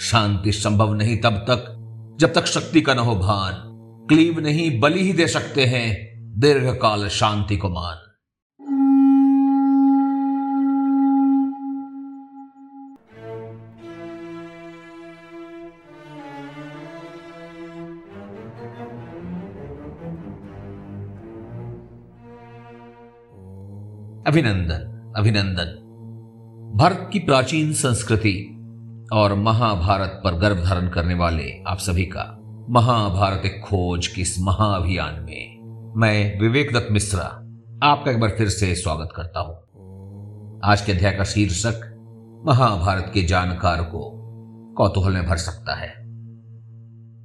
शांति 0.00 0.52
संभव 0.52 0.94
नहीं 0.94 1.18
तब 1.18 1.30
तक, 1.30 1.76
जब 2.20 2.32
तक 2.32 2.44
शक्ति 2.44 2.80
का 2.80 2.94
न 2.94 2.98
हो 2.98 3.14
भान। 3.14 3.52
क्लीव 4.08 4.40
नहीं, 4.40 4.80
बलि 4.80 5.02
ही 5.02 5.12
दे 5.12 5.26
सकते 5.26 5.64
हैं 5.64 6.10
दीर्घ 6.40 6.76
काल 6.76 7.08
शांति 7.08 7.56
को 7.56 7.68
मान। 7.68 7.96
अभिनंदन 24.26 25.14
अभिनंदन। 25.16 25.76
भारत 26.76 27.10
की 27.12 27.18
प्राचीन 27.18 27.72
संस्कृति 27.72 28.59
और 29.12 29.34
महाभारत 29.34 30.20
पर 30.24 30.34
गर्भ 30.34 30.64
धारण 30.64 30.88
करने 30.88 31.14
वाले 31.14 31.62
आप 31.66 31.78
सभी 31.78 32.04
का 32.04 32.38
महाभारत 32.68 33.46
एक 33.46 33.60
खोज 33.60 34.06
की 34.06 34.20
इस 34.20 34.36
महाअभियान 34.40 35.14
में 35.14 35.60
मैं 35.96 36.40
विवेक 36.40 36.72
दत्त 36.72 36.88
मिश्रा 36.90 37.24
आपका 37.82 38.10
एक 38.10 38.20
बार 38.20 38.30
फिर 38.30 38.48
से 38.48 38.74
स्वागत 38.74 39.08
करता 39.16 39.40
हूँ। 39.40 39.54
आज 40.64 40.80
के 40.80 40.92
अध्याय 40.92 41.12
का 41.12 41.24
शीर्षक, 41.24 41.80
महाभारत 42.46 43.10
के 43.14 43.22
जानकार 43.22 43.82
को 43.82 44.12
कौतूहल 44.76 45.12
में 45.12 45.26
भर 45.26 45.36
सकता 45.36 45.74
है। 45.74 45.94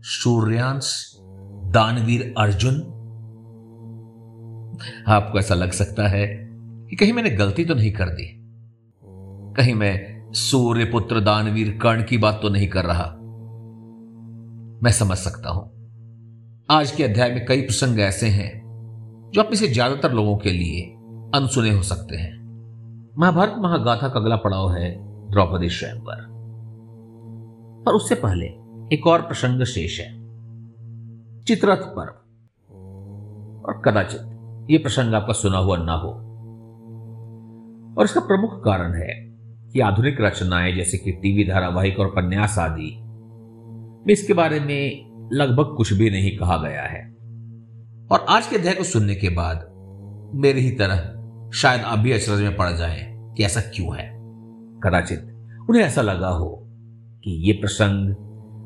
सूर्यांश, 0.02 1.16
दानवीर 1.66 2.34
अर्जुन? 2.38 2.76
आपको 5.08 5.40
ऐसा 5.40 5.56
लग 5.56 5.72
सकता 5.72 6.08
है 6.08 6.28
कि 6.90 6.96
कहीं 6.96 7.14
मैंने 7.14 7.30
गलती 7.30 7.66
तो 7.66 7.74
नहीं 7.74 7.92
कर 7.92 8.10
दी। 8.10 8.42
कहीं 9.58 9.74
मैं 9.74 10.15
सूर्य 10.36 10.86
पुत्र 10.86 11.20
दानवीर 11.20 11.80
कर्ण 11.82 12.04
की 12.04 12.18
बात 12.18 12.40
तो 12.42 12.50
नहीं 12.50 12.68
कर 12.68 12.86
रहा। 12.86 13.06
मैं 14.84 14.92
समझ 14.92 15.18
सकता 15.18 15.50
हूँ। 15.50 15.90
आज 16.70 16.92
के 16.92 17.04
अध्याय 17.04 17.32
में 17.32 17.46
कई 17.46 17.62
प्रसंग 17.62 18.00
ऐसे 18.00 18.28
हैं, 18.28 18.62
जो 19.34 19.42
आप 19.42 19.54
से 19.54 19.68
ज़्यादातर 19.68 20.14
लोगों 20.14 20.38
के 20.38 20.52
लिए 20.52 20.82
अनसुने 21.36 21.72
हो 21.72 21.82
सकते 21.82 22.16
हैं। 22.16 22.34
महाभारत 23.18 23.56
महागाथा 23.58 24.10
का 24.10 24.20
अगला 24.20 24.36
पड़ाव 24.36 24.72
है 24.72 24.96
द्रौपदी 25.32 25.70
स्वयंवर। 25.70 26.26
पर 27.86 27.94
उससे 27.94 28.16
पहले 28.16 28.46
एक 28.96 29.08
और 29.08 29.22
प्रसंग 29.22 29.64
शेष 29.64 30.00
है। 30.00 30.10
चित्रथ 31.44 31.78
पर्व। 31.78 32.14
और 33.68 33.82
कदाचित 33.86 34.68
यह 34.72 34.80
प्रसंग 34.80 35.14
आपका 35.14 35.34
सुना 35.34 35.58
हुआ 35.58 35.78
ना 35.78 35.94
हो। 35.94 36.10
और 37.98 38.06
इसका 38.06 38.22
प्रमुख 38.22 38.64
कारण 38.64 38.94
है 38.94 39.35
कि 39.76 39.82
आधुनिक 39.82 40.22
रचनाएँ 40.22 40.76
जैसे 40.76 40.98
कि 40.98 41.12
टीवी 41.12 41.44
धारावाहिक 41.44 42.00
और 42.00 42.08
उपन्यास 42.08 42.60
आदि। 42.60 43.00
में 44.08 44.14
इसके 44.14 44.34
बारे 44.34 44.60
में 44.60 45.06
लगभग 45.34 45.74
कुछ 45.78 45.94
भी 45.94 46.10
नहीं 46.10 46.38
कहा 46.38 46.58
गया 46.58 46.82
है। 46.82 47.16
और 48.12 48.26
आज 48.30 48.48
के 48.48 48.56
अध्याय 48.56 48.76
को 48.76 48.84
सुनने 48.84 49.16
के 49.16 49.30
बाद 49.30 49.72
मेरी 50.36 50.60
ही 50.62 50.72
तरह 50.72 50.96
शायद 51.54 51.82
आप 51.82 52.00
भी 52.00 52.12
अचरज 52.12 52.42
में 52.42 52.56
पड़ 52.56 52.72
जाए 52.72 53.16
कि 53.38 53.44
ऐसा 53.44 53.62
क्यों 53.62 53.98
है। 53.98 54.10
कदाचित 54.84 55.20
उन्हें 55.70 55.84
ऐसा 55.84 56.02
लगा 56.02 56.30
हो 56.30 56.64
कि 57.24 57.50
यह 57.50 57.58
प्रसंग 57.62 58.16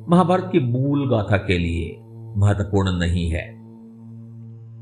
महाभारत 0.09 0.49
की 0.51 0.59
मूल 0.59 1.09
गाथा 1.09 1.37
के 1.37 1.57
लिए 1.57 1.97
महत्वपूर्ण 2.37 2.99
नहीं 2.99 3.29
है। 3.29 3.59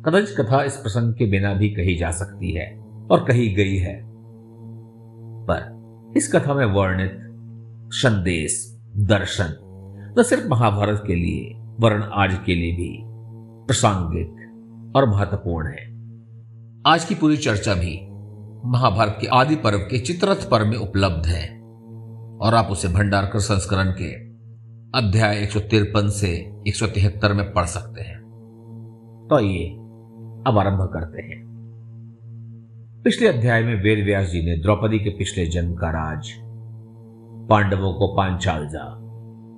कदाचित 0.05 0.35
कथा 0.41 0.63
इस 0.63 0.75
प्रसंग 0.75 1.13
के 1.13 1.25
बिना 1.25 1.53
भी 1.53 1.69
कही 1.69 1.95
जा 1.95 2.11
सकती 2.11 2.51
है 2.51 2.79
और 3.11 3.25
कही 3.25 3.53
गई 3.53 3.77
है। 3.77 4.01
पर 5.45 5.76
इस 6.17 6.35
कथा 6.35 6.53
में 6.53 6.65
वर्णित 6.65 7.19
संदेश, 7.91 8.79
दर्शन, 8.97 9.53
न 10.19 10.23
सिर्फ़ 10.23 10.47
महाभारत 10.47 11.03
के 11.07 11.15
लिए 11.15 11.53
वर्ण 11.79 12.03
आज 12.03 12.39
के 12.45 12.55
लिए 12.55 12.75
भी 12.75 13.01
प्रासंगिक 13.67 14.93
और 14.95 15.09
महत्वपूर्ण 15.09 15.67
है। 15.67 15.87
आज 16.87 17.05
की 17.05 17.15
पूरी 17.15 17.37
चर्चा 17.37 17.73
भी 17.73 18.07
महाभारत 18.69 19.17
के 19.21 19.27
आदि 19.27 19.55
पर्व 19.55 19.77
के 19.77 19.99
चित्रथ 19.99 20.49
पर्व 20.49 20.65
में 20.65 20.77
उपलब्ध 20.77 21.25
है 21.25 21.61
और 22.37 22.53
आप 22.53 22.67
उसे 22.71 22.87
भंडारकर 22.87 23.39
संस्करण 23.39 23.91
के 24.01 24.27
अध्याय 24.99 25.43
एक 25.43 25.51
सौ 25.51 25.59
तिरपन 25.59 26.09
से 26.09 26.55
एक 26.67 26.75
सौ 26.75 26.87
तिहत्तर 26.87 27.33
में 27.33 27.53
पढ़ 27.53 27.65
सकते 27.65 28.01
हैं। 28.01 28.19
तो 29.29 29.35
आइए 29.35 29.69
अब 30.47 30.57
आरंभ 30.57 30.89
करते 30.93 31.21
हैं। 31.21 31.46
पिछले 33.07 33.27
अध्याय 33.27 33.61
में 33.63 33.83
वेद 33.83 34.03
व्यास 34.05 34.25
जी 34.27 34.41
ने 34.45 34.55
द्रौपदी 34.57 34.97
के 34.99 35.09
पिछले 35.09 35.45
जन्म 35.45 35.75
का 35.75 35.89
राज, 35.89 36.31
पांडवों 37.49 37.93
को 37.93 38.07
पांचाल 38.15 38.67
जा 38.67 38.83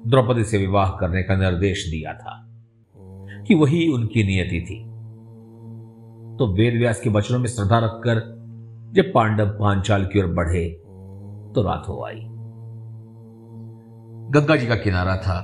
द्रौपदी 0.09 0.43
से 0.43 0.57
विवाह 0.57 0.89
करने 0.89 1.23
का 1.23 1.35
निर्देश 1.35 1.85
दिया 1.91 2.13
था 2.13 2.35
कि 3.47 3.55
वही 3.55 3.87
उनकी 3.87 4.23
नियति 4.23 4.59
थी। 4.61 4.77
तो 6.37 6.47
वेद 6.53 6.73
व्यास 6.73 6.99
के 7.01 7.09
वचनों 7.09 7.39
में 7.39 7.47
श्रद्धा 7.47 7.79
रखकर 7.79 8.21
जब 8.93 9.11
पांडव 9.13 9.49
पांचाल 9.49 10.05
की 10.05 10.19
ओर 10.19 10.27
बढ़े 10.27 10.69
तो 11.55 11.61
रात 11.61 11.83
हो 11.87 12.03
आई। 12.05 12.21
गंगा 14.29 14.55
जी 14.55 14.67
का 14.67 14.75
किनारा 14.75 15.15
था, 15.17 15.39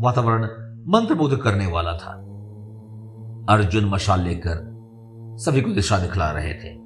वातावरण 0.00 0.44
मंत्रमुग्ध 0.90 1.36
करने 1.36 1.66
वाला 1.66 1.92
था। 1.92 2.12
अर्जुन 3.48 3.84
मशाल 3.84 4.20
लेकर 4.20 4.69
सभी 5.36 5.60
को 5.60 5.70
दिशा 5.70 5.98
दिखला 5.98 6.30
रहे 6.30 6.54
थे। 6.54 6.80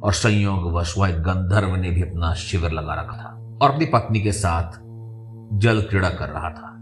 और 0.00 0.12
संयोग 0.12 0.72
वश 0.72 0.98
वह 0.98 1.10
गंधर्व 1.10 1.76
ने 1.76 1.90
भी 1.90 2.02
अपना 2.02 2.34
शिविर 2.34 2.70
लगा 2.70 2.94
रखा 2.94 3.16
था 3.16 3.58
और 3.62 3.70
अपनी 3.70 3.84
पत्नी 3.84 4.20
के 4.20 4.32
साथ 4.32 4.72
जल 5.58 5.82
क्रीड़ा 5.82 6.10
कर 6.10 6.28
रहा 6.28 6.50
था। 6.50 6.72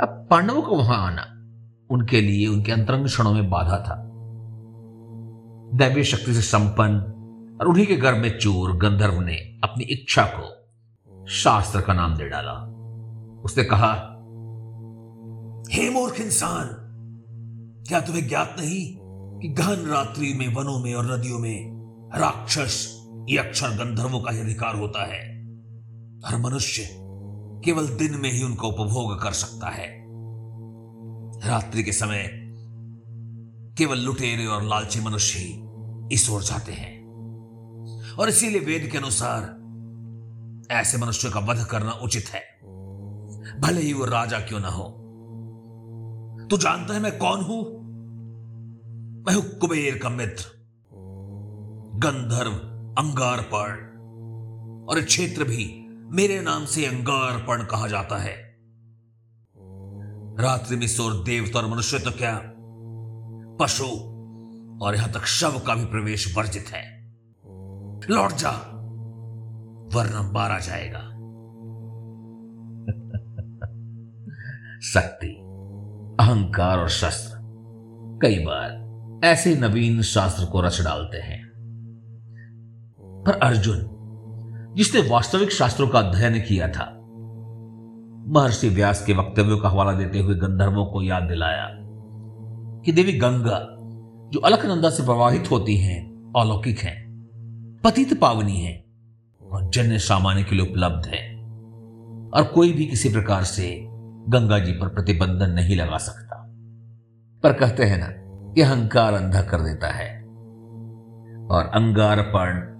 अब 0.00 0.26
पांडवों 0.30 0.62
को 0.62 0.76
वहाँ 0.76 1.06
आना 1.06 1.22
उनके 1.90 2.20
लिए, 2.20 2.46
उनके 2.46 2.72
अंतरंग 2.72 3.06
क्षणों 3.06 3.32
में 3.32 3.50
बाधा 3.50 3.76
था। 3.76 4.06
दैवीय 5.74 6.04
शक्ति 6.04 6.34
से 6.34 6.40
संपन्न 6.40 6.96
और 7.60 7.68
उन्हीं 7.68 7.86
के 7.86 7.96
गर्भ 7.96 8.16
में 8.16 8.38
चोर 8.38 8.76
गंधर्व 8.76 9.20
ने 9.20 9.36
अपनी 9.36 9.84
इच्छा 9.84 10.24
को 10.24 10.60
शास्त्र 11.26 11.80
का 11.80 11.92
नाम 11.92 12.16
दे 12.16 12.28
डाला। 12.28 12.52
उसने 13.44 13.64
कहा, 13.64 13.92
हे 15.70 15.90
मूर्ख 15.90 16.20
इंसान, 16.20 16.66
क्या 17.88 18.00
तुम्हें 18.00 18.28
ज्ञात 18.28 18.56
नहीं 18.60 18.99
कि 19.42 19.48
गहन 19.48 19.86
रात्रि 19.86 20.34
में 20.34 20.54
वनों 20.54 20.78
में 20.78 20.94
और 20.94 21.18
नदियों 21.18 21.38
में 21.38 21.70
राक्षस 22.16 23.06
ये 23.28 23.38
अक्षर 23.38 23.68
गंधर्वों 23.68 24.20
का 24.20 24.30
ही 24.30 24.40
अधिकार 24.40 24.76
होता 24.76 25.06
है। 25.06 25.40
हर 26.26 26.38
मनुष्य 26.38 26.82
केवल 27.64 27.88
दिन 27.88 28.14
में 28.14 28.32
ही 28.32 28.42
उनका 28.42 28.68
उपभोग 28.68 29.22
कर 29.22 29.32
सकता 29.32 29.68
है। 29.68 30.06
रात्रि 31.48 31.82
के 31.82 31.92
समय 31.92 32.30
केवल 33.78 33.98
लुटेरे 33.98 34.46
और 34.46 34.62
लालची 34.62 35.00
मनुष्य 35.00 35.38
ही 35.38 35.62
इस 36.12 36.30
ओर 36.30 36.42
जाते 36.42 36.72
हैं। 36.72 37.00
और 38.18 38.28
इसीलिए 38.28 38.60
वेद 38.60 38.88
के 38.92 38.98
अनुसार 38.98 39.60
ऐसे 40.70 40.98
मनुष्य 40.98 41.30
का 41.30 41.40
वध 41.40 41.64
करना 41.64 41.92
उचित 41.92 42.24
है। 42.28 42.40
भले 43.60 43.80
ही 43.80 43.92
वो 43.92 44.04
राजा 44.04 44.38
क्यों 44.38 44.60
ना 44.60 44.68
हो। 44.68 44.84
तू 46.50 46.56
जानता 46.56 46.94
है 46.94 47.00
मैं 47.00 47.18
कौन 47.18 47.40
हूँ? 47.40 47.79
मैं 49.20 49.34
हूँ 49.34 49.42
कुबेर 49.42 49.98
का 49.98 50.08
मित्र। 50.08 50.44
गंधर्व, 51.98 52.52
अंगारपण। 52.98 53.90
और 54.88 55.02
क्षेत्र 55.02 55.44
भी 55.44 55.86
मेरे 55.90 56.40
नाम 56.40 56.64
से 56.64 56.86
अंगारपण 56.86 57.64
कहा 57.64 57.86
जाता 57.86 58.18
है। 58.18 58.58
रात्रि 60.44 60.76
में 60.76 60.86
सोर 60.86 61.24
देवता 61.24 61.58
और 61.58 61.66
मनुष्य 61.66 61.98
तो 61.98 62.10
क्या? 62.10 62.42
पशु 63.60 63.84
और 64.84 64.94
यहाँ 64.94 65.12
तक 65.12 65.20
शव 65.20 65.62
का 65.66 65.74
भी 65.74 65.84
प्रवेश 65.84 66.38
वर्जित 66.38 66.68
है। 66.68 67.14
लौट 68.10 68.32
जा, 68.32 68.50
वरना 69.94 70.32
मारा 70.32 70.58
जाएगा। 70.58 70.98
शक्ति, 74.80 75.36
अहंकार 76.20 76.78
और 76.78 76.88
शस्त्र, 76.88 77.40
कई 78.22 78.44
बार 78.44 78.89
ऐसे 79.24 79.56
नवीन 79.56 80.02
शास्त्र 80.02 80.44
को 80.44 80.60
रच 80.60 80.80
डालते 80.80 81.16
हैं। 81.16 81.52
पर 83.26 83.32
अर्जुन, 83.32 83.86
जिसने 84.76 85.10
वास्तविक 85.10 85.52
शास्त्रों 85.52 85.88
का 85.88 85.98
अध्ययन 85.98 86.40
किया 86.40 86.68
था, 86.68 86.96
महर्षि 88.28 88.68
व्यास 88.68 89.04
के 89.06 89.12
वक्तव्यों 89.14 89.58
का 89.58 89.68
हवाला 89.68 89.92
देते 89.92 90.18
हुए 90.18 90.34
गंधर्वों 90.34 90.86
को 90.86 91.02
याद 91.02 91.22
दिलाया 91.22 91.68
कि 92.84 92.92
देवी 92.92 93.12
गंगा, 93.12 93.66
जो 94.32 94.40
अलखनंदा 94.40 94.90
से 94.90 95.02
प्रवाहित 95.02 95.50
होती 95.50 95.76
हैं, 95.76 96.32
अलौकिक 96.36 96.78
हैं, 96.78 97.10
पतित 97.84 98.20
पावनी 98.20 98.60
है 98.60 98.84
और 99.52 99.70
जन्य 99.70 99.98
सामान्य 99.98 100.42
के 100.42 100.56
लिए 100.56 100.70
उपलब्ध 100.70 101.06
है। 101.06 101.36
और 102.34 102.44
कोई 102.54 102.72
भी 102.72 102.86
किसी 102.86 103.08
प्रकार 103.08 103.44
से 103.44 103.80
गंगा 104.28 104.58
जी 104.58 104.72
पर 104.72 104.88
प्रतिबंधन 104.88 105.50
नहीं 105.50 105.76
लगा 105.76 105.98
सकता। 105.98 106.46
पर 107.42 107.52
कहते 107.52 107.84
हैं 107.84 107.98
ना 107.98 108.19
अहंकार 108.58 109.12
अंधा 109.12 109.42
कर 109.42 109.60
देता 109.60 109.86
है। 109.86 110.20
और 111.50 111.64
अंगारपण 111.64 112.70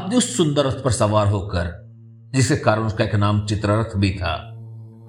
अपने 0.00 0.16
उस 0.16 0.36
सुंदर 0.36 0.66
रथ 0.66 0.84
पर 0.84 0.90
सवार 0.90 1.26
होकर, 1.26 1.86
जिसके 2.34 2.56
कारण 2.56 2.82
उसका 2.82 3.04
एक 3.04 3.14
नाम 3.14 3.46
चित्ररथ 3.46 3.96
भी 3.96 4.18
था, 4.22 4.32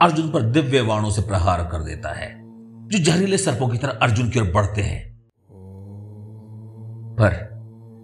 अर्जुन 0.02 0.32
पर 0.32 0.42
दिव्य 0.42 0.82
वाणों 0.82 1.10
से 1.10 1.22
प्रहार 1.22 1.70
कर 1.72 1.84
देता 1.84 2.10
है। 2.10 2.42
जो 2.88 3.04
जहरीले 3.04 3.38
सर्पों 3.38 3.68
की 3.68 3.78
तरह 3.78 3.92
अर्जुन 3.92 4.30
की 4.30 4.40
ओर 4.40 4.52
बढ़ते 4.52 4.82
हैं। 4.82 5.30
पर 7.20 7.50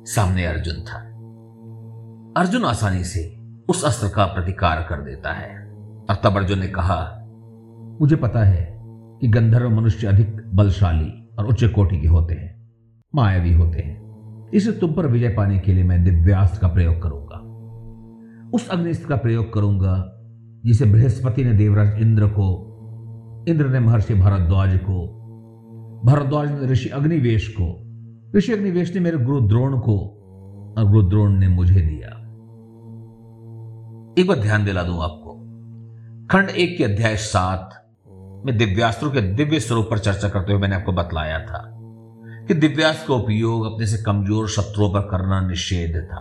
सामने 0.06 0.46
अर्जुन 0.46 0.76
था। 0.76 0.98
अर्जुन 2.42 2.66
आसानी 2.66 3.04
से 3.04 3.38
उस 3.70 3.84
अस्त्र 3.84 4.10
का 4.10 4.26
प्रतिकार 4.26 4.82
कर 4.90 5.02
देता 5.02 5.34
है। 5.34 5.72
और 6.10 6.16
तब 6.24 6.38
अर्जुन 6.38 6.60
ने 6.60 6.68
कहा, 6.68 7.20
मुझे 8.02 8.16
पता 8.16 8.44
है 8.44 8.82
कि 9.22 9.28
गंधर्व 9.28 9.70
मनुष्य 9.70 10.08
अधिक 10.08 10.56
बलशाली 10.56 11.23
और 11.40 11.46
उच्च 11.46 11.64
कोटि 11.64 12.02
के 12.02 12.08
होते 12.08 12.34
हैं, 12.34 12.72
मायावी 13.16 13.54
होते 13.54 13.80
हैं। 13.80 14.04
इसे 14.54 14.72
तुम 14.72 14.94
पर 14.94 15.08
विजय 15.08 15.30
पाने 15.30 15.60
के 15.60 15.74
लिए 15.74 15.84
मैं 15.84 16.04
दिव्यास्त्र 16.04 16.60
का 16.60 16.68
प्रयोग 16.68 17.02
करूँगा। 17.02 17.40
उस 18.54 18.70
अग्निस्त्र 18.70 19.10
का 19.10 19.16
प्रयोग 19.16 19.54
करूँगा, 19.54 20.10
जिसे 20.66 20.86
बृहस्पति 20.86 21.44
ने 21.44 21.54
देवराज 21.54 22.02
इंद्र 22.02 22.28
को, 22.28 22.70
इंद्र 23.48 23.68
ने 23.68 23.80
महर्षि 23.80 24.14
भारद्वाज 24.14 24.78
को, 24.78 25.08
भारद्वाज 26.06 26.52
ने 26.52 26.68
ऋषि 26.68 26.90
अग्निवेश 26.90 27.56
को, 27.60 27.80
ऋषि 28.38 28.54
अग्निवेश 28.54 28.94
ने 28.94 29.02
मेरे 29.02 29.18
गुरु 29.18 29.42
द्रोण 29.42 29.80
को, 29.80 30.20
और 30.78 30.86
गुरु 30.86 31.10
द्रोण 31.10 31.32
ने 31.32 31.48
मुझे 31.48 31.82
दिया। 31.82 32.10
एक 34.22 34.28
बार 34.28 34.40
ध्यान 34.40 34.66
दिला 34.66 34.84
दूँ 34.84 34.96
आपको। 34.96 35.34
खंड 36.32 36.50
एक 36.50 36.78
के 36.78 36.84
अध्याय 36.84 37.16
सात 37.16 37.83
में 38.46 38.58
दिव्यास्त्रों 38.58 39.12
के 39.12 39.22
दिव्य 39.22 39.60
स्वरूप 39.60 39.88
पर 39.92 39.98
चर्चा 39.98 40.30
करते 40.30 40.52
हुए 40.52 40.62
मैंने 40.62 40.76
आपको 40.76 40.92
बतलाया 40.92 41.40
था 41.40 41.70
कि 42.48 42.54
दिव्यास्त्र 42.54 43.08
का 43.08 43.14
उपयोग 43.14 43.74
अपने 43.74 43.88
से 43.88 44.04
कमज़ोर 44.04 44.50
शत्रुओं 44.50 44.94
पर 44.94 45.00
करना 45.00 45.48
निषेध 45.48 46.10
था। 46.14 46.20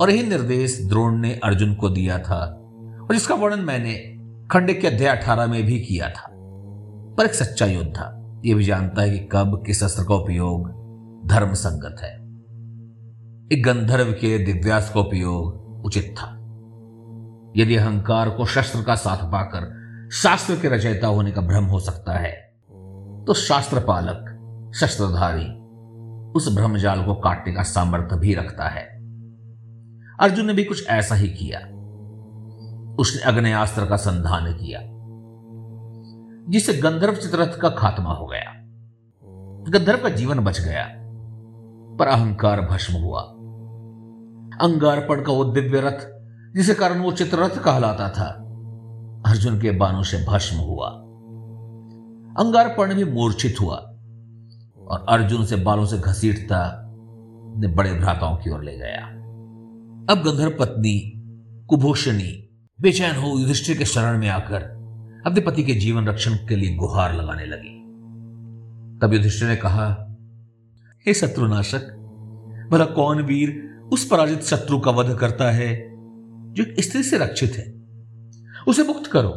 और 0.00 0.10
यही 0.10 0.22
निर्देश 0.22 0.78
द्रोण 0.88 1.18
ने 1.18 1.40
अर्जुन 1.44 1.74
को 1.74 1.88
दिया 1.88 2.18
था, 2.18 2.38
और 3.00 3.12
जिसका 3.12 3.34
वर्णन 3.34 3.60
मैंने 3.60 3.94
खंड 4.50 4.80
के 4.80 4.86
अध्याय 4.86 5.16
अठारह 5.16 5.46
में 5.46 5.62
भी 5.62 5.80
किया 5.80 6.08
था। 6.08 6.28
पर 7.18 7.24
एक 7.24 7.34
सच्चा 7.34 7.66
योद्धा 7.66 8.40
यह 8.44 8.56
भी 8.56 8.64
जानता 8.64 9.02
है 9.02 9.10
कि 9.10 9.18
कब 9.18 9.62
किस 9.66 9.84
अस्त्र 9.84 10.02
का 10.02 10.14
उपयोग 10.14 10.68
धर्म 11.26 11.52
संगत 11.52 11.96
है। 12.02 12.14
एक 13.52 13.62
गंधर्व 13.64 14.12
के 14.12 14.38
दिव्यास्त्र 14.38 14.94
का 14.94 15.00
उपयोग 15.00 15.84
उचित 15.84 16.14
था। 16.18 16.36
यदि 17.56 17.76
अहंकार 17.76 18.30
को 18.30 18.46
शस्त्र 18.46 18.82
का 18.82 18.94
साथ 18.94 19.16
पाकर 19.16 19.79
शास्त्र 20.12 20.54
के 20.54 20.68
रचयिता 20.68 21.06
होने 21.06 21.30
का 21.30 21.40
भ्रम 21.40 21.64
हो 21.64 21.80
सकता 21.80 22.12
है। 22.12 22.32
तो 23.26 23.34
शास्त्र 23.34 23.80
पालक 23.80 24.26
शस्त्रधारी, 24.74 25.46
उस 26.32 26.54
ब्रह्मजाल 26.54 27.04
को 27.04 27.14
काटने 27.14 27.52
का 27.52 27.62
सामर्थ्य 27.62 28.16
भी 28.16 28.34
रखता 28.34 28.68
है। 28.68 28.82
अर्जुन 30.20 30.46
ने 30.46 30.52
भी 30.52 30.64
कुछ 30.64 30.88
ऐसा 30.88 31.14
ही 31.14 31.28
किया। 31.28 31.58
उसने 32.96 33.22
अग्नयास्त्र 33.22 33.86
का 33.86 33.96
संधान 33.96 34.52
किया, 34.52 34.80
जिससे 36.52 36.74
गंधर्व 36.74 37.14
चित्ररथ 37.14 37.58
का 37.58 37.68
खात्मा 37.68 38.12
हो 38.12 38.26
गया। 38.26 38.52
गंधर्व 39.70 40.02
का 40.02 40.08
जीवन 40.08 40.38
बच 40.38 40.60
गया, 40.60 40.86
पर 41.98 42.06
अहंकार 42.06 42.60
भस्म 42.60 42.94
हुआ। 42.94 43.22
अंगारपण 44.60 45.22
का 45.22 45.32
वो 45.32 45.44
दिव्य 45.44 45.80
रथ, 45.80 45.98
जिसे 46.54 46.74
कारण 46.74 47.00
वो 47.00 47.12
चित्ररथ 47.12 47.50
कहलाता 47.50 48.08
था 48.08 48.39
अर्जुन 49.26 49.60
के 49.60 49.70
बाणों 49.70 50.02
से 50.02 50.24
भस्म 50.28 50.56
हुआ। 50.56 50.88
अंगारपण 52.44 52.94
भी 52.94 53.04
मूर्छित 53.04 53.56
हुआ 53.60 53.76
और 54.88 55.06
अर्जुन 55.08 55.44
से 55.44 55.56
बालों 55.56 55.86
से 55.86 55.98
घसीटता 55.98 56.86
ने 57.56 57.68
बड़े 57.68 57.94
भ्राताओं 57.94 58.36
की 58.36 58.50
ओर 58.50 58.64
ले 58.64 58.76
गया। 58.78 59.06
अब 60.10 60.22
गंधर्व 60.26 60.50
पत्नी, 60.50 61.12
कुभूषणी, 61.68 62.48
बेचैन 62.80 63.16
हो 63.16 63.38
युधिष्ठिर 63.38 63.78
के 63.78 63.84
शरण 63.84 64.18
में 64.18 64.28
आकर 64.28 64.62
अपने 65.26 65.40
पति 65.40 65.62
के 65.62 65.74
जीवन 65.74 66.06
रक्षण 66.06 66.34
के 66.34 66.56
लिए 66.56 66.76
गुहार 66.76 67.14
लगाने 67.14 67.46
लगी। 67.46 67.80
तब 68.98 69.14
युधिष्ठिर 69.14 69.48
ने 69.48 69.56
कहा, 69.56 70.16
हे 71.06 71.14
शत्रुनाशक, 71.14 71.96
भला 72.72 72.84
कौन 72.84 73.22
वीर 73.22 73.80
उस 73.92 74.06
पराजित 74.06 74.42
शत्रु 74.42 74.80
का 74.80 74.90
वध 74.90 75.18
करता 75.18 75.50
है 75.50 75.90
जो 76.52 76.64
स्त्री 76.78 77.02
से 77.02 77.18
रक्षित 77.18 77.52
है? 77.52 77.79
उसे 78.68 78.82
मुक्त 78.82 79.06
करो। 79.06 79.30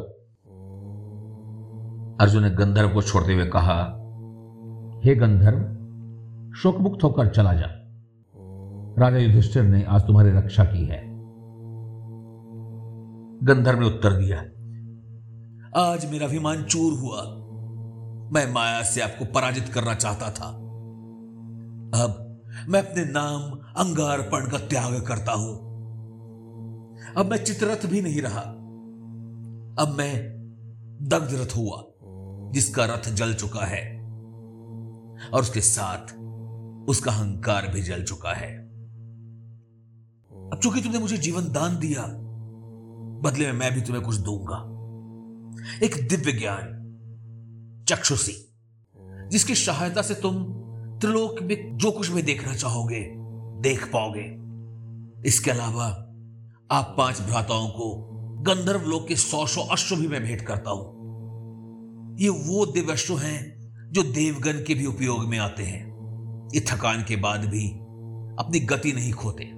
अर्जुन 2.22 2.44
ने 2.44 2.50
गंधर्व 2.50 2.90
को 2.90 3.02
छोड़ते 3.02 3.34
हुए 3.34 3.46
कहा, 3.46 3.80
हे 5.06 5.16
गंधर्व 5.16 5.62
शोक 6.58 6.78
मुक्त 6.78 7.04
होकर 7.04 7.28
चला 7.28 7.54
जा। 7.54 7.68
राजा 9.00 9.18
युधिष्ठिर 9.18 9.64
ने 9.64 9.84
आज 9.84 10.02
तुम्हारी 10.02 10.32
रक्षा 10.32 10.64
की 10.64 10.86
है। 10.86 11.02
गंधर्व 13.44 13.80
ने 13.80 13.86
उत्तर 13.86 14.14
दिया, 14.14 14.40
आज 15.82 16.12
मेरा 16.12 16.26
अभिमान 16.28 16.64
चूर 16.64 16.94
हुआ। 16.94 17.22
मैं 18.34 18.54
माया 18.54 18.82
से 18.84 19.02
आपको 19.02 19.26
पराजित 19.26 19.70
करना 19.70 19.94
चाहता 19.94 20.30
था। 20.30 20.48
अब 22.04 22.20
मैं 22.70 22.80
अपने 22.80 23.04
नाम 23.06 23.42
अंगारपण 23.78 24.50
का 24.50 24.58
त्याग 24.58 25.02
करता 25.02 25.32
हूँ। 25.32 25.54
अब 27.18 27.26
मैं 27.26 27.44
चित्ररथ 27.44 27.86
भी 27.86 28.02
नहीं 28.02 28.22
रहा। 28.22 28.42
अब 29.80 29.88
मैं 29.98 30.16
दग्ध 31.02 31.34
रथ 31.34 31.56
हुआ, 31.56 31.84
जिसका 32.52 32.86
रथ 32.86 33.10
जल 33.10 33.34
चुका 33.34 33.66
है, 33.66 34.00
और 35.34 35.42
उसके 35.42 35.62
साथ 35.62 36.14
उसका 36.90 37.12
अहंकार 37.12 37.68
भी 37.68 37.82
जल 37.82 38.04
चुका 38.04 38.34
है। 38.34 38.58
अब 40.54 40.60
चूँकि 40.64 40.82
तुमने 40.82 41.00
मुझे 41.00 41.18
जीवन 41.18 41.44
दान 41.44 41.80
दिया, 41.80 42.04
बदले 43.22 43.46
में 43.46 43.54
मैं 43.54 43.74
भी 43.74 43.82
तुम्हें 43.82 44.06
कुछ 44.06 44.16
दूँगा। 44.16 44.58
एक 45.86 46.08
दिव्य 46.08 46.32
ज्ञान, 46.32 46.80
चक्षुषी, 47.90 48.54
जिसकी 49.32 49.56
सहायता 49.56 50.02
से 50.02 50.14
तुम 50.14 50.44
त्रिलोक 51.00 51.42
में 51.42 51.78
जो 51.78 51.92
कुछ 51.92 52.08
भी 52.08 52.22
देखना 52.22 52.56
चाहोगे, 52.56 53.14
देख 53.62 53.92
पाओगे। 53.96 54.44
इसके 55.30 55.52
अलावा 55.52 55.86
आप 56.72 56.96
पाँच 56.98 57.22
भ्राताओं 57.22 57.70
को 57.70 58.13
गंधर्व 58.44 58.82
लोक 58.82 59.08
के 59.08 59.16
सौ 59.16 59.46
सौ 59.46 59.62
अश्व 59.62 59.96
भी 59.96 60.08
मैं 60.08 60.24
भेंट 60.24 60.42
करता 60.42 60.72
हूँ। 60.72 60.84
ये 62.20 62.30
वो 62.30 62.66
दिव्य 62.66 62.94
अश्व 62.94 63.18
हैं 63.18 63.54
जो 63.92 64.04
देवगन 64.04 64.64
के 64.68 64.76
भी 64.76 64.86
उपयोग 64.86 65.26
में 65.26 65.38
आते 65.40 65.64
हैं। 65.64 65.94
ये 66.56 66.60
थकान 66.62 67.04
के 67.04 67.16
बाद 67.16 67.40
भी 67.40 67.70
अपनी 68.40 68.60
गति 68.60 68.92
नहीं 68.92 69.14
खोते। 69.14 69.52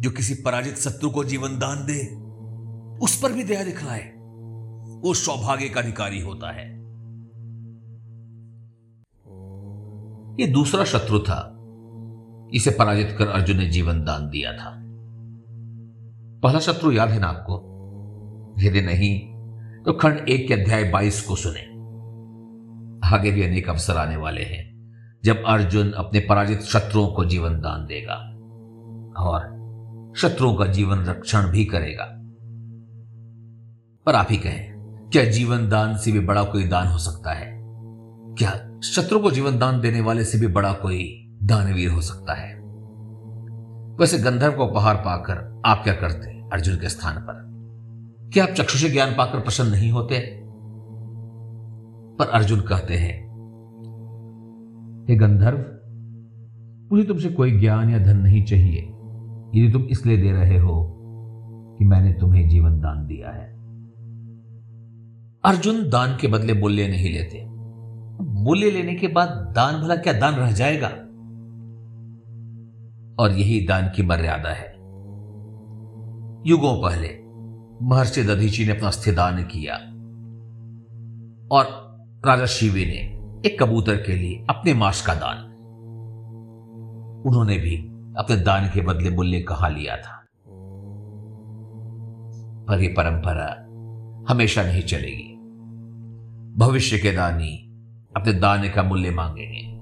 जो 0.00 0.10
किसी 0.10 0.34
पराजित 0.34 0.76
शत्रु 0.76 1.10
को 1.10 1.24
जीवन 1.24 1.58
दान 1.58 1.86
दे, 1.86 2.28
उस 3.04 3.20
पर 3.22 3.32
भी 3.32 3.44
दया 3.44 3.64
दिखलाए, 3.64 4.08
वो 5.00 5.14
सौभाग्य 5.14 5.68
का 5.68 5.80
अधिकारी 5.80 6.20
होता 6.20 6.52
है। 6.52 6.78
ये 10.40 10.46
दूसरा 10.46 10.84
शत्रु 10.84 11.18
था, 11.18 11.40
इसे 12.54 12.70
पराजित 12.70 13.16
कर 13.18 13.28
अर्जुन 13.28 13.56
ने 13.56 13.66
जीवन 13.66 14.04
दान 14.04 14.30
दिया 14.30 14.52
था। 14.52 14.87
पहला 16.42 16.58
शत्रु 16.58 16.92
याद 16.92 17.08
है 17.08 17.20
ना 17.20 17.26
आपको? 17.26 17.64
यदि 18.58 18.80
नहीं 18.80 19.38
तो 19.82 19.92
खंड 19.92 20.28
एक 20.28 20.48
के 20.48 20.54
अध्याय 20.54 20.84
बाईस 20.84 21.22
को 21.22 21.36
सुने। 21.36 21.60
आगे 23.14 23.30
भी 23.30 23.42
अनेक 23.42 23.68
अवसर 23.68 23.96
आने 23.96 24.16
वाले 24.16 24.42
हैं, 24.42 24.68
जब 25.24 25.42
अर्जुन 25.46 25.90
अपने 25.90 26.20
पराजित 26.20 26.60
शत्रुओं 26.60 27.08
को 27.08 27.24
जीवन 27.24 27.60
दान 27.60 27.86
देगा 27.86 28.14
और 29.22 29.58
शत्रुओं 30.16 30.54
का 30.54 30.66
जीवन 30.66 30.98
रक्षण 30.98 31.50
भी 31.50 31.64
करेगा। 31.64 32.04
पर 34.06 34.14
आप 34.14 34.26
ही 34.30 34.36
कहें, 34.36 34.78
क्या 35.12 35.24
जीवन 35.24 35.68
दान 35.68 35.96
से 35.96 36.12
भी 36.12 36.20
बड़ा 36.20 36.44
कोई 36.44 36.64
दान 36.64 36.86
हो 36.86 36.98
सकता 36.98 37.32
है? 37.32 37.58
क्या 38.38 38.80
शत्रु 38.80 39.18
को 39.18 39.30
जीवन 39.30 39.58
दान 39.58 39.80
देने 39.80 40.00
वाले 40.00 40.24
से 40.24 40.38
भी 40.38 40.46
बड़ा 40.46 40.72
कोई 40.72 41.26
दानवीर 41.42 41.90
हो 41.90 42.00
सकता 42.00 42.34
है? 42.34 42.67
वैसे 44.00 44.18
गंधर्व 44.18 44.52
को 44.52 44.64
उपहार 44.64 44.96
पाकर 44.96 45.62
आप 45.66 45.80
क्या 45.84 45.94
करते 45.94 46.30
अर्जुन 46.52 46.76
के 46.76 46.88
स्थान 46.88 47.14
पर? 47.16 47.48
क्या 48.32 48.44
आप 48.44 48.50
चक्षुषी 48.50 48.88
ज्ञान 48.88 49.10
पाकर 49.12 49.40
प्रसन्न 49.40 49.68
नहीं 49.68 49.92
होते? 49.92 50.40
पर 52.18 52.28
अर्जुन 52.28 52.60
कहते 52.60 52.94
हैं, 52.94 53.22
हे 55.08 55.16
गंधर्व, 55.16 55.58
मुझे 56.92 57.08
तुमसे 57.08 57.28
कोई 57.28 57.60
ज्ञान 57.60 57.90
या 57.90 57.98
धन 57.98 58.18
नहीं 58.18 58.44
चाहिए। 58.44 58.80
यदि 59.54 59.72
तुम 59.72 59.82
इसलिए 59.82 60.22
दे 60.22 60.32
रहे 60.32 60.58
हो 60.58 60.98
कि 61.78 61.84
मैंने 61.84 62.12
तुम्हें 62.12 62.48
जीवन 62.48 62.80
दान 62.80 63.06
दिया 63.06 63.30
है। 63.30 63.52
अर्जुन 65.44 65.90
दान 65.90 66.18
के 66.20 66.28
बदले 66.28 66.54
मूल्य 66.54 66.88
नहीं 66.88 67.12
लेते। 67.12 67.46
मूल्य 68.24 68.70
लेने 68.70 68.94
के 68.94 69.08
बाद 69.08 69.52
दान 69.56 69.82
भला 69.82 69.96
क्या 69.96 70.12
दान 70.12 70.34
रह 70.34 70.52
जाएगा? 70.52 70.90
और 73.18 73.32
यही 73.32 73.66
दान 73.66 73.90
की 73.96 74.02
मर्यादा 74.02 74.50
है। 74.50 74.78
युगों 76.46 76.82
पहले, 76.82 77.18
महर्षि 77.86 78.24
दधीची 78.24 78.64
ने 78.66 78.72
अपना 78.72 78.88
अस्थिदान 78.88 79.42
किया। 79.44 79.74
और 81.56 81.88
राजा 82.26 82.46
शिवी 82.46 82.86
ने 82.86 83.18
एक 83.48 83.62
कबूतर 83.62 83.96
के 83.96 84.12
लिए 84.12 84.46
अपने 84.50 84.74
मांस 84.74 85.06
का 85.06 85.14
दान। 85.14 85.38
उन्होंने 87.26 87.58
भी 87.58 87.76
अपने 88.18 88.36
दान 88.36 88.70
के 88.74 88.80
बदले 88.80 89.10
मूल्य 89.10 89.40
कहा 89.40 89.68
लिया 89.68 89.96
था। 89.96 90.24
पर 92.64 92.80
यह 92.80 92.94
परंपरा 92.96 93.64
हमेशा 94.32 94.62
नहीं 94.62 94.82
चलेगी। 94.82 95.34
भविष्य 96.56 96.98
के 96.98 97.12
दानी 97.12 97.64
अपने 98.16 98.32
दाने 98.32 98.68
का 98.68 98.82
मूल्य 98.82 99.10
मांगेंगे। 99.10 99.78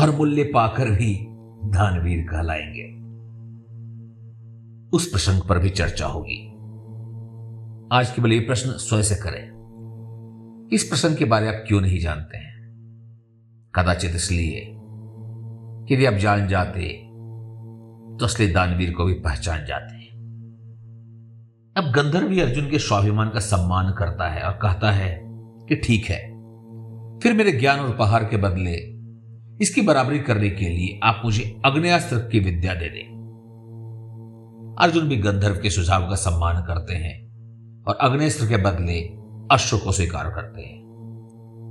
और 0.00 0.10
मूल्य 0.10 0.44
पाकर 0.44 0.90
भी 0.90 1.28
दानवीर 1.64 2.26
कहलाएँगे। 2.30 3.04
उस 4.96 5.06
प्रसंग 5.06 5.40
पर 5.48 5.58
भी 5.58 5.70
चर्चा 5.70 6.06
होगी। 6.06 6.48
आज 7.92 8.10
केवल 8.10 8.32
ये 8.32 8.40
प्रश्न 8.40 8.70
स्वयं 8.70 9.02
से 9.02 9.14
करें। 9.14 9.54
इस 10.72 10.84
प्रसंग 10.84 11.16
के 11.16 11.24
बारे 11.24 11.48
आप 11.48 11.64
क्यों 11.68 11.80
नहीं 11.80 12.00
जानते 12.00 12.36
हैं? 12.36 12.54
कदाचित 13.74 14.12
इसलिए 14.14 14.70
यदि 15.94 16.04
आप 16.04 16.14
जान 16.14 16.48
जाते 16.48 17.00
तो 18.18 18.24
असली 18.24 18.52
दानवीर 18.52 18.92
को 18.92 19.04
भी 19.04 19.14
पहचान 19.14 19.66
जाते 19.66 19.94
अब 21.76 21.84
गंधर्व 21.84 22.28
भी 22.28 22.40
अर्जुन 22.40 22.70
के 22.70 22.78
स्वाभिमान 22.78 23.28
का 23.28 23.40
सम्मान 23.40 23.92
करता 23.92 24.28
है 24.28 24.42
और 24.42 24.52
कहता 24.52 24.90
है 24.90 25.20
कि 25.68 25.76
ठीक 25.76 26.04
है, 26.04 26.20
फिर 27.18 27.32
मेरे 27.32 27.52
ज्ञान 27.52 27.80
और 27.80 27.94
उपहार 27.94 28.24
के 28.24 28.36
बदले 28.36 28.93
इसकी 29.60 29.82
बराबरी 29.82 30.18
करने 30.18 30.50
के 30.50 30.68
लिए 30.68 31.00
आप 31.02 31.22
मुझे 31.24 31.60
अग्नियास्त्र 31.64 32.18
की 32.18 32.40
विद्या 32.40 32.74
दे 32.74 32.88
दें। 32.88 33.14
अर्जुन 34.80 35.08
भी 35.08 35.16
गंधर्व 35.16 35.54
के 35.54 35.70
सुझाव 35.70 36.08
का 36.08 36.14
सम्मान 36.14 36.62
करते 36.62 36.94
हैं 36.94 37.24
और 37.84 37.94
अग्निस्त्र 37.94 38.46
के 38.46 38.56
बदले 38.56 39.00
अश्व 39.50 39.78
को 39.78 39.92
स्वीकार 39.92 40.30
करते 40.30 40.62
हैं। 40.62 40.84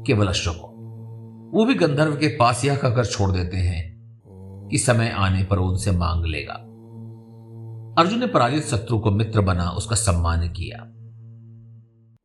केवल 0.08 0.28
अश्व 0.28 0.52
को 0.52 0.68
वो 1.58 1.66
भी 1.66 1.74
गंधर्व 1.74 2.16
के 2.16 2.28
पास 2.28 2.66
यह 2.66 2.76
कहकर 2.76 3.06
छोड़ 3.06 3.32
देते 3.32 3.58
हैं 3.58 3.94
कि 4.72 4.78
समय 4.78 5.10
आने 5.10 5.44
पर 5.44 5.58
उनसे 5.58 5.92
मांग 5.92 6.26
लेगा। 6.26 6.54
अर्जुन 8.02 8.20
ने 8.20 8.28
पराजित 8.28 8.64
शत्रु 8.64 9.00
को 9.00 9.12
मित्र 9.12 9.42
बना 9.42 9.70
उसका 9.70 9.96
सम्मान 9.96 10.50
किया। 10.50 10.78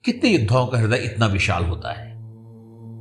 कितने 0.05 0.31
युद्धाओं 0.31 0.67
का 0.67 0.79
हृदय 0.79 0.97
इतना 0.97 1.27
विशाल 1.27 1.65
होता 1.65 1.93
है। 1.93 2.15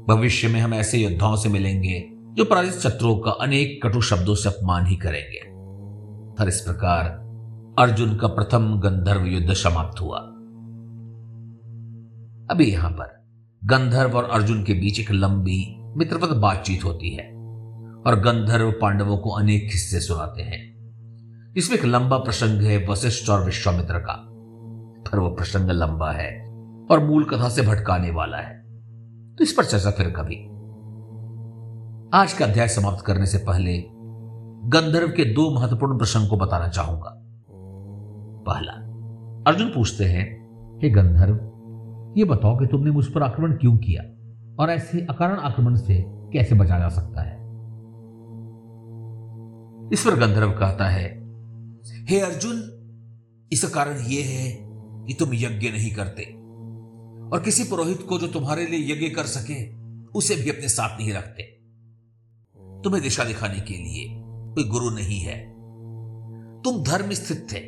भविष्य 0.08 0.48
में 0.48 0.60
हम 0.60 0.74
ऐसे 0.74 0.98
योद्धाओं 0.98 1.36
से 1.36 1.50
मिलेंगे 1.50 2.17
जो 2.38 2.46
पराजित 2.46 2.74
शत्रुओं 2.74 3.20
का 3.20 3.32
अनेक 3.32 3.80
कटु 3.84 4.02
शब्दों 4.02 4.36
से 4.36 4.50
अपमान 4.50 4.86
ही 4.86 4.96
करेंगे। 4.96 5.42
पर 6.36 6.48
इस 6.48 6.62
प्रकार 6.62 7.04
अर्जुन 7.80 8.18
का 8.18 8.28
प्रथम 8.28 8.80
गंधर्व 8.80 9.26
युद्ध 9.26 9.54
समाप्त 9.54 10.02
हुआ। 10.02 10.18
अभी 12.52 12.72
यहाँ 12.72 12.92
पर 12.92 13.26
गंधर्व 13.64 14.18
और 14.18 14.24
अर्जुन 14.24 14.64
के 14.64 14.74
बीच 14.74 15.00
एक 15.00 15.12
लंबी, 15.12 15.76
मित्रवत 15.98 16.30
बातचीत 16.30 16.84
होती 16.84 17.16
है 17.16 17.24
और 18.08 18.20
गंधर्व 18.20 18.72
पांडवों 18.72 19.18
को 19.18 19.30
अनेक 19.30 19.64
किस्से 19.64 20.00
सुनाते 20.00 20.42
हैं। 20.42 20.78
इसमें 21.58 21.78
एक 21.78 21.86
लंबा 21.86 22.18
प्रसंग 22.18 22.62
है 22.62 22.88
वशिष्ठ 22.88 23.30
और 23.30 23.46
विश्वामित्र 23.46 24.00
का। 24.00 24.26
पर 25.12 25.20
वह 25.20 25.30
प्रसंग 25.30 25.70
लंबा 25.70 26.12
है 26.12 26.48
और 26.92 27.00
मूल 27.00 27.24
कथा 27.24 27.50
से 27.50 27.62
भटकाने 27.62 28.12
वाला 28.12 28.38
है। 28.38 28.64
तो 29.36 29.44
इस 29.44 29.54
पर 29.54 29.66
चर्चा 29.66 29.92
फिर 29.92 30.10
कभी। 30.10 30.57
आज 32.14 32.34
का 32.34 32.46
अध्याय 32.46 32.68
समाप्त 32.68 33.06
करने 33.06 33.26
से 33.26 33.38
पहले 33.38 33.84
गंधर्व 34.70 35.08
के 35.08 35.26
दो 35.26 35.56
महत्वपूर्ण 35.56 35.98
प्रसंग 35.98 36.30
को 36.30 36.38
बताना 36.38 36.68
चाहूँगा। 36.68 37.24
पहला, 38.48 38.72
अर्जुन 39.48 39.70
पूछते 39.70 40.06
हैं, 40.06 40.28
हे 40.84 40.90
गंधर्व, 40.90 41.34
ये 42.18 42.24
बताओ 42.24 42.60
कि 42.60 42.66
तुमने 42.66 42.92
मुझ 42.92 43.06
पर 43.06 43.24
आक्रमण 43.24 43.52
क्यों 43.52 43.78
किया 43.78 44.04
और 44.60 44.70
ऐसे 44.70 45.02
अकारण 45.02 45.40
आक्रमण 45.40 45.76
से 45.76 46.06
कैसे 46.08 46.56
बचा 46.56 46.80
जा 46.80 46.90
सकता 46.90 47.22
है? 47.22 47.36
इस 49.94 50.04
पर 50.06 50.16
गंधर्व 50.16 50.52
कहता 50.52 50.90
है, 50.90 51.10
हे 52.06 52.20
अर्जुन 52.20 52.64
इसका 53.52 53.70
कारण 53.70 53.92
यह 53.92 54.26
है 54.26 54.58
कि 55.08 55.14
तुम 55.14 55.30
यज्ञ 55.34 55.70
नहीं 55.70 55.92
करते 55.92 56.24
और 57.30 57.42
किसी 57.46 57.64
पुरोहित 57.64 58.02
को 58.10 58.20
जो 58.20 58.28
तुम्हारे 58.28 58.66
लिए 58.66 58.96
यज्ञ 58.96 59.10
कर 59.10 59.24
सके, 59.24 59.76
उसे 60.06 60.36
भी 60.36 60.50
अपने 60.50 60.68
साथ 60.68 61.00
नहीं 61.00 61.14
रखते। 61.14 61.57
तुम्हें 62.84 63.04
दिशा 63.04 63.24
दिखाने 63.24 63.60
के 63.60 63.74
लिए 63.74 64.24
कोई 64.26 64.64
गुरु 64.64 64.90
नहीं 64.90 65.20
है। 65.20 65.54
तुम 66.62 66.84
धर्म 66.84 67.12
स्थित 67.12 67.48
थे, 67.52 67.60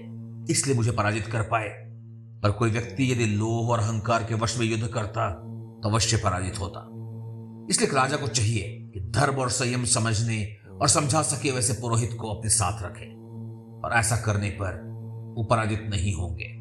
इसलिए 0.52 0.76
मुझे 0.76 0.92
पराजित 0.92 1.28
कर 1.28 1.42
पाए। 1.42 1.90
पर 2.44 2.52
कोई 2.52 2.72
व्यक्ति 2.72 3.12
यदि 3.12 3.26
लोभ 3.26 3.70
और 3.70 3.80
अहंकार 3.80 4.24
के 4.24 4.36
वश 4.36 4.60
में 4.60 4.66
युद्ध 4.66 4.94
करता 4.94 5.32
तो 5.84 5.90
अवश्य 5.90 6.18
पराजित 6.18 6.60
होता। 6.60 6.90
इसलिए 7.70 7.96
राजा 7.96 8.16
को 8.16 8.28
चाहिए 8.28 8.92
कि 8.94 9.00
धर्म 9.00 9.34
और 9.34 9.50
संयम 9.50 9.86
समझने 9.86 10.56
और 10.82 10.88
समझा 10.88 11.22
सके, 11.22 11.52
वैसे 11.52 11.74
पुरोहित 11.74 12.18
को 12.22 12.30
अपने 12.30 12.50
साथ 12.50 12.84
रखे। 12.84 13.20
और 13.86 13.92
ऐसा 13.94 14.18
करने 14.18 14.50
पर 14.50 14.90
वो 15.38 15.44
पराजित 15.44 15.88
नहीं 15.90 16.14
होंगे। 16.14 16.60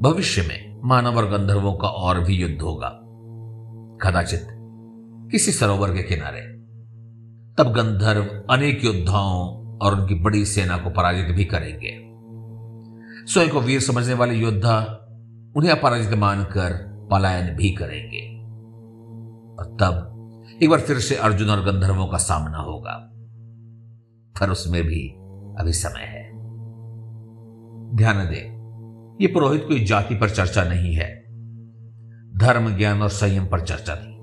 भविष्य 0.00 0.42
में 0.42 0.80
मानव 0.84 1.16
और 1.16 1.38
गंधर्वों 1.38 1.74
का 1.74 1.88
और 1.88 2.20
भी 2.20 2.36
युद्ध 2.36 2.62
होगा। 2.62 2.88
कदाचित 4.02 4.48
किसी 5.30 5.52
सरोवर 5.52 5.94
के 5.94 6.02
किनारे 6.02 6.57
तब 7.58 7.72
गंधर्व 7.72 8.44
अनेक 8.50 8.84
योद्धाओं 8.84 9.58
और 9.78 10.00
उनकी 10.00 10.14
बड़ी 10.14 10.44
सेना 10.44 10.76
को 10.76 10.90
पराजित 10.90 11.26
भी 11.26 11.44
करेंगे। 11.44 12.08
स्वयं 13.32 13.50
को 13.50 13.60
वीर 13.60 13.80
समझने 13.80 14.14
वाले 14.14 14.34
योद्धा 14.34 15.04
उन्हें 15.56 15.70
अपराजित 15.70 16.14
मानकर 16.14 16.98
पलायन 17.10 17.56
भी 17.56 17.70
करेंगे। 17.70 18.38
और 19.58 19.76
तब 19.80 20.14
एक 20.62 20.70
बार 20.70 20.80
फिर 20.80 20.98
से 20.98 21.16
अर्जुन 21.16 21.50
और 21.50 21.72
गंधर्वों 21.72 22.06
का 22.06 22.18
सामना 22.18 22.58
होगा। 22.58 23.10
पर 24.40 24.50
उसमें 24.50 24.82
भी 24.82 25.08
अभी 25.60 25.72
समय 25.72 26.00
है। 26.00 26.30
ध्यान 27.96 28.16
दें, 28.16 28.58
ये 29.20 29.26
पुरोहित 29.26 29.64
कोई 29.68 29.84
जाति 29.84 30.14
पर 30.14 30.30
चर्चा 30.30 30.64
नहीं 30.64 30.94
है। 30.94 31.24
धर्म, 32.38 32.76
ज्ञान 32.76 33.02
और 33.02 33.08
संयम 33.08 33.46
पर 33.46 33.60
चर्चा 33.60 33.96
थी, 33.96 34.18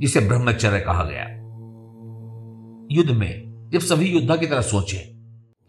जिसे 0.00 0.20
ब्रह्मचर्य 0.20 0.80
कहा 0.80 1.04
गया। 1.04 1.37
युद्ध 2.90 3.10
में, 3.10 3.68
जब 3.72 3.78
सभी 3.78 4.06
योद्धा 4.06 4.36
की 4.36 4.46
तरह 4.46 4.60
सोचे 4.60 4.96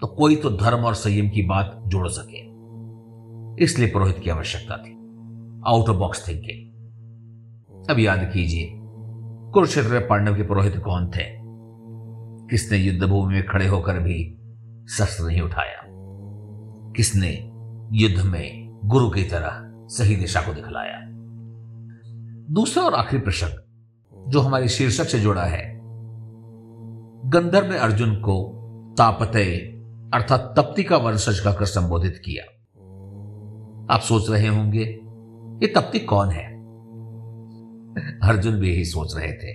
तो 0.02 0.08
कोई 0.08 0.36
तो 0.36 0.50
धर्म 0.50 0.78
और 0.78 0.94
संयम 0.94 1.30
की 1.30 1.42
बात 1.42 1.84
जोड़ 1.88 2.08
सके। 2.08 2.38
इसलिए 3.64 3.88
पुरोहित 3.88 4.20
की 4.20 4.30
आवश्यकता 4.30 4.78
थी। 4.78 4.92
आउट 5.68 5.90
ऑफ़ 5.90 5.98
बॉक्स 5.98 6.28
थिंकिंग 6.28 7.88
अब 7.90 8.00
याद 8.00 8.32
कीजिए, 8.34 8.70
कुरुक्षेत्र 9.54 9.90
में 9.90 10.08
पांडव 10.08 10.36
के 10.36 10.44
पुरोहित 10.44 10.78
कौन 10.78 11.08
थे? 11.08 11.24
किसने 12.50 12.78
युद्ध 12.78 13.04
भूमि 13.04 13.34
में 13.34 13.46
खड़े 13.46 13.68
होकर 13.68 14.00
भी 14.00 14.38
शस्त्र 14.90 15.24
नहीं 15.24 15.42
उठाया? 15.42 15.84
किसने 16.96 17.52
युद्ध 17.94 18.26
में 18.26 18.80
गुरु 18.86 19.10
की 19.10 19.24
तरह 19.24 19.62
सही 19.88 20.16
दिशा 20.16 20.42
को 20.42 20.54
दिखलाया? 20.54 21.00
दूसरा 22.54 22.84
और 22.84 22.94
आखिरी 22.94 23.22
प्रसंग 23.22 24.32
जो 24.32 24.40
हमारे 24.40 24.68
शीर्षक 24.68 25.04
से 25.04 25.20
जुड़ा 25.20 25.44
है 25.44 25.79
गंधर्व 27.26 27.70
ने 27.70 27.78
अर्जुन 27.78 28.16
को 28.16 28.56
तापतय 28.98 29.56
अर्थात 30.14 30.54
तप्ति 30.58 30.84
का 30.84 30.98
वंशज 30.98 31.40
कहकर 31.40 31.66
संबोधित 31.66 32.22
किया। 32.26 32.44
आप 33.94 34.02
सोच 34.02 34.30
रहे 34.30 34.48
होंगे, 34.48 34.84
ये 35.62 35.68
तप्ती 35.68 36.00
कौन 36.00 36.30
है? 36.30 36.46
अर्जुन 38.24 38.56
भी 38.56 38.72
यही 38.72 38.86
सोच 38.86 39.16
रहे 39.18 39.32
थे। 39.32 39.54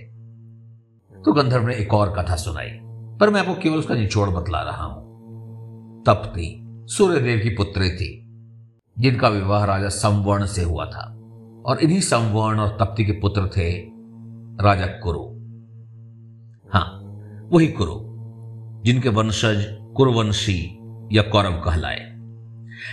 तो 1.21 1.33
गंधर्व 1.33 1.67
ने 1.67 1.75
एक 1.75 1.93
और 1.93 2.13
कथा 2.17 2.35
सुनाई, 2.35 2.69
पर 3.19 3.29
मैं 3.29 3.41
आपको 3.41 3.55
केवल 3.55 3.77
उसका 3.77 3.95
निचोड़ 3.95 4.29
बतला 4.29 4.61
रहा 4.61 4.83
हूँ। 4.83 5.05
तप्ती 6.03 6.63
सूर्यदेव 6.87 7.39
की 7.39 7.49
पुत्री 7.49 7.89
थी, 7.89 8.21
जिनका 8.99 9.27
विवाह 9.27 9.65
राजा 9.65 9.89
संवर्ण 9.89 10.45
से 10.45 10.63
हुआ 10.63 10.85
था, 10.85 11.19
और 11.65 11.79
इन्हीं 11.79 11.99
संवर्ण 11.99 12.59
और 12.59 12.77
तप्ती 12.79 13.05
के 13.05 13.11
पुत्र 13.11 13.47
थे 13.47 13.81
राजा 14.63 14.85
कुरु। 14.85 15.35
हाँ 16.73 17.04
वही 17.51 17.67
कुरु, 17.67 17.93
जिनके 18.83 19.09
वंशज 19.09 19.77
कुरुवंशी 19.95 20.79
या 21.11 21.21
कौरव 21.21 21.61
कहलाए, 21.61 22.11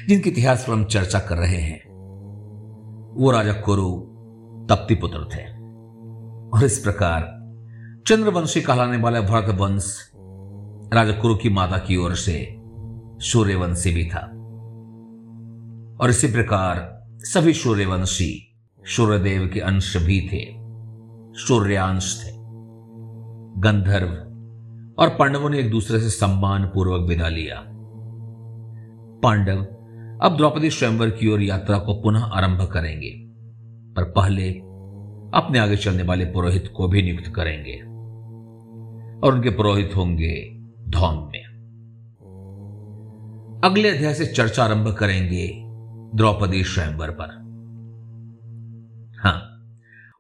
जिनके 0.09 0.31
इतिहास 0.31 0.65
पर 0.69 0.73
हम 0.73 0.85
चर्चा 0.85 1.19
कर 1.19 1.37
रहे 1.37 1.57
हैं। 1.57 1.93
वो 3.15 3.31
राजा 3.31 3.53
कुरु 3.53 3.91
तप्ती 4.71 4.95
पुत्र 4.95 5.19
थे। 5.19 5.43
और 6.49 6.65
इस 6.65 6.79
प्रकार 6.79 7.21
चंद्रवंशी 8.07 8.61
कहलाने 8.61 8.97
वाला 8.97 9.21
भरत 9.21 9.55
वंश 9.55 10.11
राजा 10.95 11.13
कुरु 11.13 11.35
की 11.35 11.49
माता 11.49 11.79
की 11.79 11.97
ओर 11.97 12.15
से 12.15 12.57
सूर्यवंशी 13.19 13.91
भी 13.95 14.07
था। 14.07 14.21
और 16.01 16.11
इसी 16.11 16.27
प्रकार 16.27 17.07
सभी 17.19 17.53
सूर्यवंशी 17.53 18.55
सूर्यदेव 18.85 19.51
के 19.55 19.61
अंश 19.61 19.97
भी 19.97 20.21
थे। 20.21 20.57
सूर्यांश 21.41 22.23
थे। 22.25 22.33
गंधर्व 23.61 24.32
और 24.99 25.09
पांडवों 25.09 25.51
ने 25.51 25.59
एक 25.59 25.71
दूसरे 25.71 26.01
से 26.01 26.11
सम्मान 26.11 26.65
पूर्वक 26.65 27.09
विदा 27.09 27.29
लिया। 27.29 27.63
पांडव 29.23 29.63
अब 30.23 30.37
द्रौपदी 30.37 30.71
स्वयंवर 30.71 31.11
की 31.11 31.29
ओर 31.29 31.43
यात्रा 31.43 31.79
को 31.79 31.95
पुनः 31.95 32.25
आरंभ 32.37 32.63
करेंगे, 32.73 33.11
पर 33.97 34.05
पहले 34.11 34.51
अपने 35.35 35.59
आगे 35.59 35.77
चलने 35.77 36.03
वाले 36.03 36.25
पुरोहित 36.25 36.73
को 36.77 36.89
भी 36.89 37.03
नियुक्त 37.03 37.33
करेंगे 37.35 37.77
और 39.21 39.35
उनके 39.35 39.51
पुरोहित 39.51 39.97
होंगे 39.97 40.35
धौम 40.91 41.19
में 41.27 41.43
अगले 43.65 43.89
अध्याय 43.89 44.15
से 44.15 44.27
चर्चा 44.27 44.65
आरंभ 44.65 44.93
करेंगे 44.93 45.49
द्रौपदी 46.15 46.63
स्वयंवर 46.65 47.11
पर। 47.11 47.41
हाँ, 49.19 49.39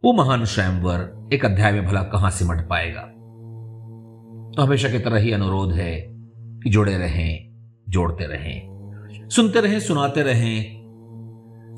वो 0.02 0.12
महान 0.12 0.44
स्वयंवर 0.44 1.30
एक 1.32 1.44
अध्याय 1.44 1.72
में 1.72 1.86
भला 1.86 2.02
कहाँ 2.02 2.30
सिमट 2.30 2.68
पाएगा? 2.68 3.11
तो 4.56 4.62
हमेशा 4.62 4.88
की 4.88 4.98
तरह 4.98 5.16
ही 5.16 5.32
अनुरोध 5.32 5.72
है 5.72 6.00
कि 6.36 6.70
जुड़े 6.70 6.98
रहें, 6.98 7.52
जोड़ते 7.88 8.26
रहें। 8.26 8.72
सुनते 9.28 9.60
रहें, 9.60 9.80
सुनाते 9.80 10.22
रहें। 10.22 10.82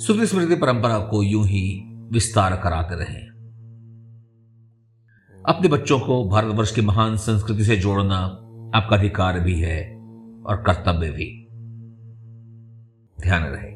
श्रुति 0.03 0.27
स्मृति 0.27 0.55
परंपरा 0.55 0.99
को 0.99 1.23
यूँ 1.23 1.47
ही 1.47 1.83
विस्तार 2.13 2.57
कराते 2.57 2.95
रहें। 2.95 3.25
अपने 5.49 5.69
बच्चों 5.69 6.01
को 6.01 6.29
भारतवर्ष 6.29 6.75
की 6.75 6.81
महान 6.81 7.17
संस्कृति 7.17 7.65
से 7.65 7.77
जोड़ना 7.77 8.17
आपका 8.75 8.97
अधिकार 8.97 9.41
भी 9.41 9.61
है 9.61 9.97
और 10.47 10.57
कर्तव्य 10.57 11.11
भी। 11.11 11.49
ध्यान 13.21 13.43
रहे, 13.43 13.75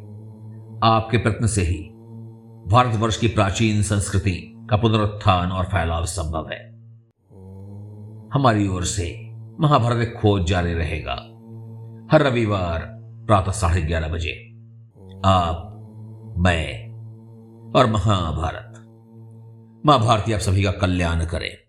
आपके 0.82 1.18
प्रयत्न 1.18 1.46
से 1.46 1.62
ही 1.62 1.90
भारतवर्ष 2.66 3.16
की 3.16 3.28
प्राचीन 3.28 3.82
संस्कृति 3.82 4.66
का 4.70 4.76
पुनरुत्थान 4.76 5.52
और 5.52 5.64
फैलाव 5.64 6.04
संभव 6.04 6.48
है। 6.52 6.77
हमारी 8.32 8.68
ओर 8.68 8.84
से 8.84 9.30
महाभारत 9.60 10.14
खोज 10.20 10.44
जारी 10.44 10.74
रहेगा। 10.74 11.12
हर 12.12 12.22
रविवार 12.22 12.98
प्रातः 13.26 13.52
साढ़े 13.52 13.82
ग्यारह 13.82 14.08
बजे। 14.08 14.48
आप, 15.24 15.64
मैं 16.38 16.88
और 17.72 17.86
महाभारत। 17.86 18.74
महाभारती 19.86 20.06
भारती 20.06 20.32
आप 20.32 20.40
सभी 20.40 20.62
का 20.62 20.70
कल्याण 20.70 21.24
करें। 21.24 21.67